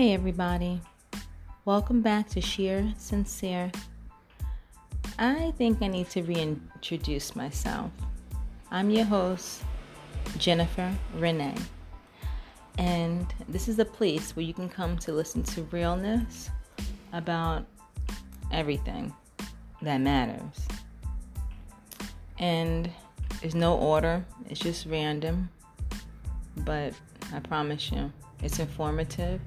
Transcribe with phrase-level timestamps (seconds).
[0.00, 0.80] Hey, everybody.
[1.66, 3.70] Welcome back to Shear Sincere.
[5.18, 7.90] I think I need to reintroduce myself.
[8.70, 9.62] I'm your host,
[10.38, 11.54] Jennifer Renee.
[12.78, 16.48] And this is a place where you can come to listen to realness
[17.12, 17.66] about
[18.50, 19.12] everything
[19.82, 20.66] that matters.
[22.38, 22.90] And
[23.42, 25.50] there's no order, it's just random.
[26.56, 26.94] But
[27.34, 28.10] I promise you,
[28.42, 29.42] it's informative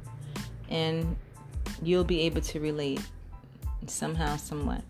[0.74, 1.16] and
[1.84, 3.00] you'll be able to relate
[3.88, 4.82] somehow, somewhat.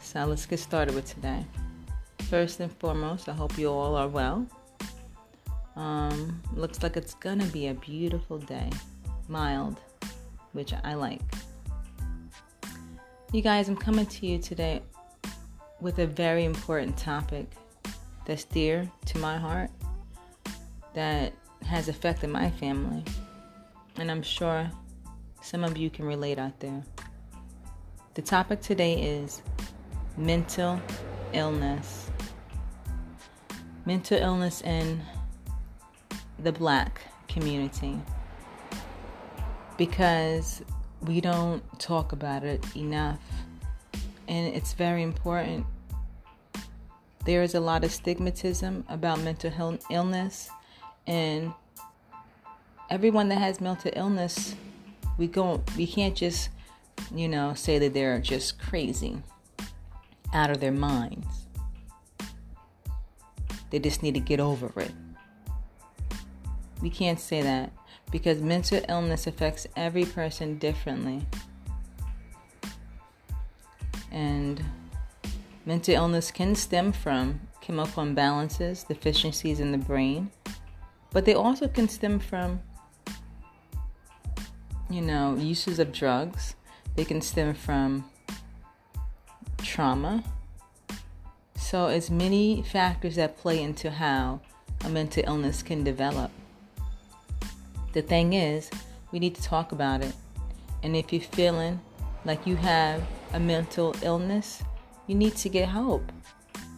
[0.00, 1.44] So let's get started with today.
[2.28, 4.46] First and foremost, I hope you all are well.
[5.76, 8.68] Um, looks like it's gonna be a beautiful day,
[9.28, 9.80] mild,
[10.52, 11.22] which I like.
[13.32, 14.82] You guys, I'm coming to you today
[15.80, 17.46] with a very important topic
[18.24, 19.70] that's dear to my heart
[20.94, 21.32] that
[21.64, 23.04] has affected my family.
[23.96, 24.70] And I'm sure
[25.40, 26.82] some of you can relate out there.
[28.14, 29.42] The topic today is
[30.16, 30.80] mental
[31.32, 32.10] illness.
[33.86, 35.02] Mental illness in
[36.38, 38.00] the black community.
[39.76, 40.62] Because
[41.02, 43.20] we don't talk about it enough.
[44.26, 45.66] And it's very important.
[47.24, 50.50] There is a lot of stigmatism about mental illness
[51.06, 51.52] and
[52.94, 54.54] everyone that has mental illness,
[55.18, 56.50] we go we can't just,
[57.12, 59.20] you know, say that they're just crazy
[60.32, 61.26] out of their minds.
[63.70, 64.92] They just need to get over it.
[66.80, 67.72] We can't say that
[68.12, 71.26] because mental illness affects every person differently.
[74.12, 74.64] And
[75.66, 80.30] mental illness can stem from chemical imbalances, deficiencies in the brain,
[81.10, 82.60] but they also can stem from,
[84.94, 86.54] you know, uses of drugs.
[86.94, 88.08] They can stem from
[89.58, 90.22] trauma.
[91.56, 94.40] So, it's many factors that play into how
[94.84, 96.30] a mental illness can develop.
[97.92, 98.70] The thing is,
[99.10, 100.14] we need to talk about it.
[100.84, 101.80] And if you're feeling
[102.24, 103.02] like you have
[103.32, 104.62] a mental illness,
[105.08, 106.12] you need to get help.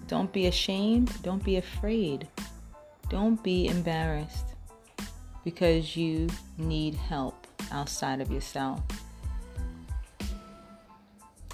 [0.08, 1.12] Don't be ashamed.
[1.22, 2.28] Don't be afraid.
[3.10, 4.46] Don't be embarrassed
[5.44, 8.80] because you need help outside of yourself.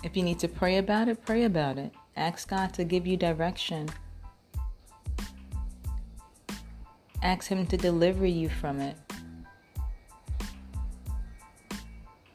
[0.02, 1.92] If you need to pray about it, pray about it.
[2.16, 3.88] Ask God to give you direction.
[7.22, 8.96] Ask Him to deliver you from it.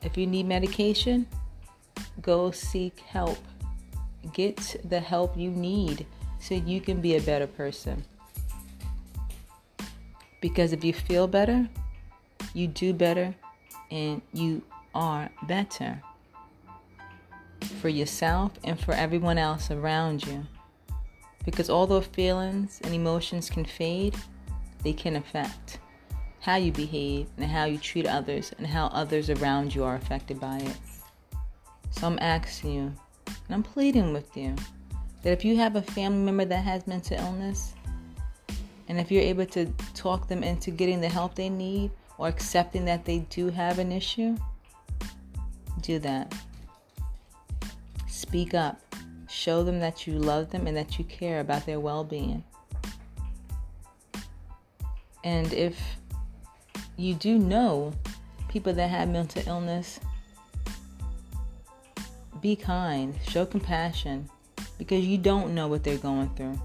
[0.02, 1.28] If you need medication,
[2.22, 3.40] go seek help.
[4.34, 6.06] Get the help you need
[6.40, 8.06] so you can be a better person.
[10.40, 11.68] Because if you feel better,
[12.54, 13.36] you do better
[13.92, 14.62] and you
[14.94, 16.02] are better
[17.82, 20.46] for yourself and for everyone else around you.
[21.46, 24.16] Because although feelings and emotions can fade,
[24.84, 25.80] they can affect
[26.42, 30.40] how you behave and how you treat others and how others around you are affected
[30.40, 30.78] by it.
[31.92, 32.94] So I'm asking you,
[33.28, 34.56] and I'm pleading with you,
[35.24, 37.74] that if you have a family member that has mental illness,
[38.88, 42.86] and if you're able to talk them into getting the help they need or accepting
[42.86, 44.38] that they do have an issue,
[45.82, 46.34] do that.
[48.08, 48.82] Speak up.
[49.30, 52.44] Show them that you love them and that you care about their well being.
[55.24, 55.78] And if
[56.96, 57.94] you do know
[58.48, 60.00] people that have mental illness,
[62.42, 64.30] be kind, show compassion
[64.78, 66.60] because you don't know what they're going through.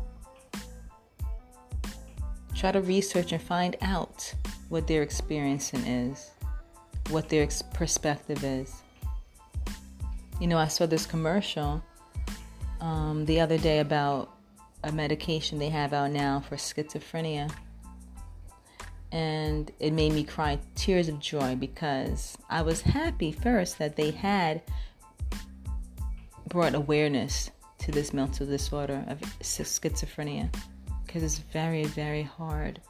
[2.55, 4.35] Try to research and find out
[4.73, 6.31] what their experiencing is,
[7.11, 8.81] what their perspective is.
[10.41, 11.85] You know, I saw this commercial
[12.81, 14.35] um, the other day about
[14.83, 17.53] a medication they have out now for schizophrenia.
[19.13, 24.11] And it made me cry tears of joy because I was happy first that they
[24.11, 24.63] had
[26.49, 30.51] brought awareness to this mental disorder of schizophrenia
[31.05, 32.81] because it's very, very hard.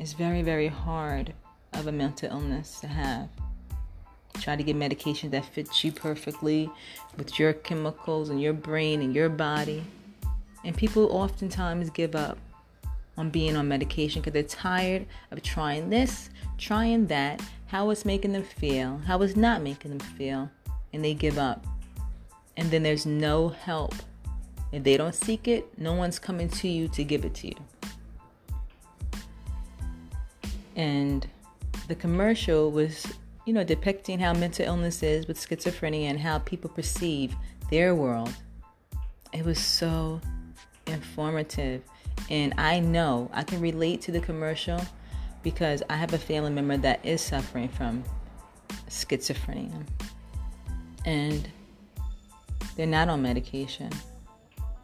[0.00, 1.34] It's very, very hard
[1.74, 3.28] of a mental illness to have.
[4.40, 6.70] Try to get medication that fits you perfectly
[7.18, 9.84] with your chemicals and your brain and your body.
[10.64, 12.38] And people oftentimes give up
[13.18, 18.32] on being on medication because they're tired of trying this, trying that, how it's making
[18.32, 20.50] them feel, how it's not making them feel,
[20.94, 21.66] and they give up.
[22.56, 23.94] And then there's no help
[24.72, 27.56] if they don't seek it, no one's coming to you to give it to you.
[30.80, 31.28] And
[31.88, 33.06] the commercial was,
[33.44, 37.36] you know, depicting how mental illness is with schizophrenia and how people perceive
[37.70, 38.34] their world.
[39.34, 40.22] It was so
[40.86, 41.82] informative.
[42.30, 44.80] And I know I can relate to the commercial
[45.42, 48.02] because I have a family member that is suffering from
[48.88, 49.84] schizophrenia.
[51.04, 51.46] And
[52.76, 53.90] they're not on medication.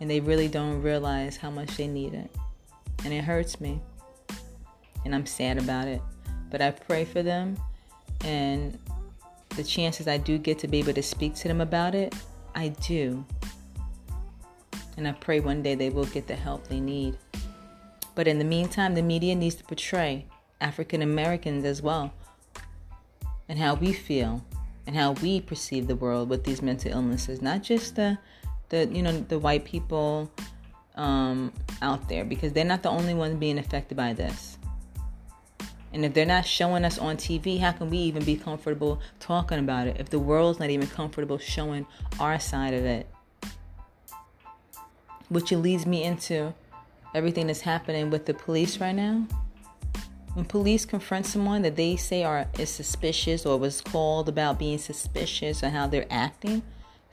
[0.01, 2.31] And they really don't realize how much they need it.
[3.03, 3.81] And it hurts me.
[5.07, 6.03] And I'm sad about it.
[6.51, 7.57] But I pray for them.
[8.25, 8.79] And
[9.51, 12.15] the chances I do get to be able to speak to them about it,
[12.55, 13.25] I do.
[14.97, 17.17] And I pray one day they will get the help they need.
[18.17, 20.27] But in the meantime, the media needs to portray
[20.61, 22.13] African Americans as well
[23.49, 24.45] and how we feel
[24.87, 28.19] and how we perceive the world with these mental illnesses, not just the
[28.71, 30.31] the you know the white people
[30.97, 31.53] um,
[31.83, 34.59] out there because they're not the only ones being affected by this.
[35.97, 39.59] And if they're not showing us on TV, how can we even be comfortable talking
[39.59, 41.87] about it if the world's not even comfortable showing
[42.21, 43.09] our side of it?
[45.31, 46.53] Which leads me into
[47.15, 49.27] everything that's happening with the police right now.
[50.35, 54.77] When police confront someone that they say are is suspicious or was called about being
[54.77, 56.61] suspicious or how they're acting,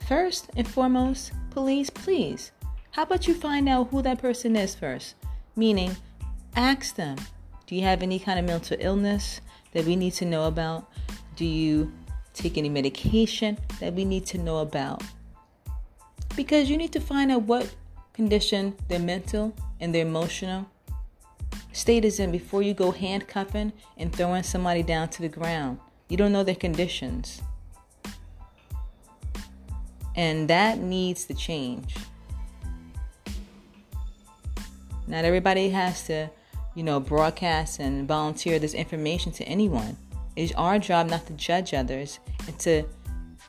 [0.06, 2.52] first and foremost, police, please,
[2.90, 5.14] how about you find out who that person is first?
[5.56, 5.96] Meaning,
[6.54, 7.16] ask them,
[7.66, 9.40] do you have any kind of mental illness
[9.72, 10.90] that we need to know about?
[11.36, 11.92] Do you
[12.32, 15.02] take any medication that we need to know about?
[16.36, 17.74] Because you need to find out what
[18.12, 20.68] condition their mental and their emotional
[21.72, 25.78] state is in before you go handcuffing and throwing somebody down to the ground.
[26.08, 27.42] You don't know their conditions.
[30.14, 31.96] And that needs to change.
[35.06, 36.30] Not everybody has to,
[36.74, 39.96] you know, broadcast and volunteer this information to anyone.
[40.36, 42.84] It's our job not to judge others and to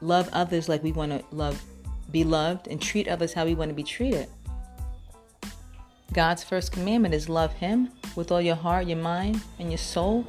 [0.02, 1.64] love others like we want to love
[2.12, 4.30] be loved and treat others how we want to be treated.
[6.14, 10.26] God's first commandment is love him with all your heart, your mind, and your soul,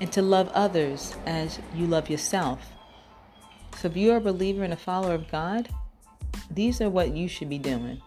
[0.00, 2.72] and to love others as you love yourself.
[3.78, 5.68] So, if you are a believer and a follower of God,
[6.50, 8.02] these are what you should be doing.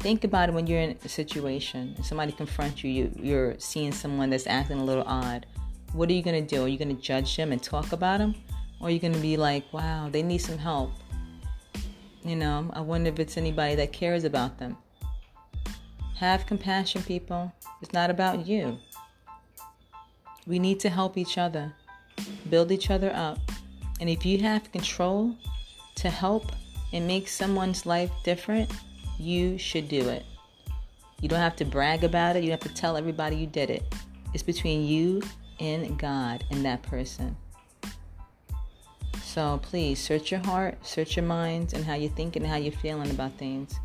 [0.00, 4.30] Think about it when you're in a situation somebody confronts you, you you're seeing someone
[4.30, 5.46] that's acting a little odd.
[5.92, 6.64] What are you going to do?
[6.64, 8.34] Are you going to judge them and talk about them?
[8.80, 10.92] Or are you going to be like, wow, they need some help?
[12.24, 14.76] You know, I wonder if it's anybody that cares about them.
[16.16, 17.52] Have compassion, people.
[17.80, 18.78] It's not about you.
[20.46, 21.72] We need to help each other,
[22.50, 23.38] build each other up.
[24.00, 25.34] And if you have control
[25.96, 26.52] to help
[26.92, 28.70] and make someone's life different,
[29.18, 30.24] you should do it.
[31.20, 33.70] You don't have to brag about it, you don't have to tell everybody you did
[33.70, 33.82] it.
[34.34, 35.22] It's between you
[35.58, 37.36] and God and that person.
[39.22, 42.72] So please search your heart, search your minds, and how you're thinking and how you're
[42.72, 43.78] feeling about things.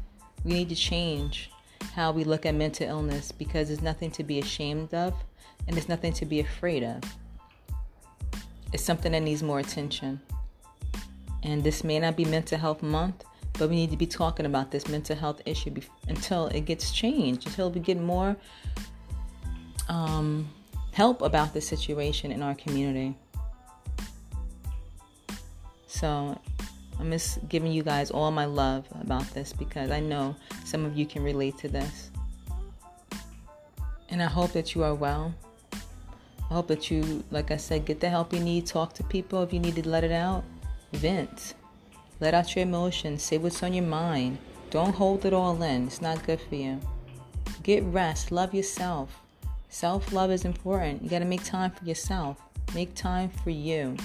[0.44, 1.50] We need to change
[1.95, 5.13] how we look at mental illness because it's nothing to be ashamed of
[5.68, 7.01] and it's nothing to be afraid of.
[8.71, 10.21] It's something that needs more attention.
[11.44, 13.24] And this may not be mental health month,
[13.57, 16.91] but we need to be talking about this mental health issue be- until it gets
[16.91, 18.36] changed, until we get more
[19.89, 20.50] um,
[20.91, 23.15] help about the situation in our community.
[25.88, 26.39] So
[27.00, 30.98] I'm just giving you guys all my love about this because I know some of
[30.98, 32.10] you can relate to this.
[34.10, 35.33] And I hope that you are well.
[35.74, 39.41] I hope that you, like I said, get the help you need, talk to people
[39.43, 40.43] if you need to let it out,
[40.93, 41.55] vent,
[42.20, 44.38] let out your emotions, say what's on your mind.
[44.70, 46.79] Don't hold it all in, it's not good for you.
[47.63, 49.22] Get rest, love yourself.
[49.70, 51.03] Self love is important.
[51.03, 52.38] You got to make time for yourself,
[52.75, 53.98] make time for you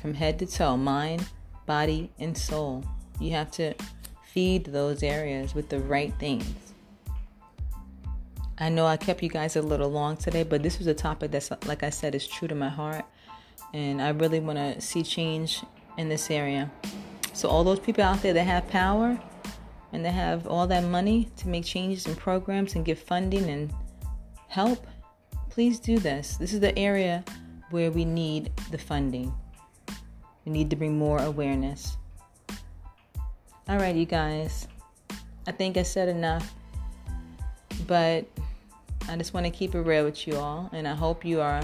[0.00, 1.26] from head to toe, mind,
[1.66, 2.84] body, and soul.
[3.20, 3.74] You have to
[4.24, 6.72] feed those areas with the right things.
[8.58, 11.30] I know I kept you guys a little long today, but this was a topic
[11.30, 13.04] that's, like I said, is true to my heart.
[13.72, 15.62] And I really want to see change
[15.98, 16.70] in this area.
[17.32, 19.18] So, all those people out there that have power
[19.92, 23.72] and that have all that money to make changes in programs and give funding and
[24.48, 24.86] help,
[25.50, 26.36] please do this.
[26.36, 27.24] This is the area
[27.70, 29.32] where we need the funding.
[30.44, 31.96] We need to bring more awareness.
[33.68, 34.66] All right, you guys.
[35.46, 36.54] I think I said enough,
[37.86, 38.26] but
[39.08, 41.62] I just want to keep it real with you all, and I hope you are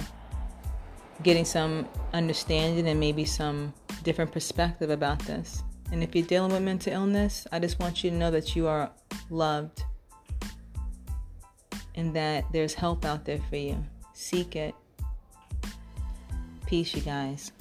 [1.22, 3.72] getting some understanding and maybe some
[4.08, 5.62] different perspective about this.
[5.92, 8.66] And if you're dealing with mental illness, I just want you to know that you
[8.66, 8.90] are
[9.28, 9.84] loved
[11.94, 13.76] and that there's help out there for you.
[14.14, 14.74] Seek it.
[16.64, 17.52] Peace, you guys.